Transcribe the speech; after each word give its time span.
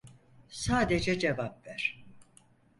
Sadece 0.49 1.19
cevap 1.19 1.65
ver. 1.65 2.03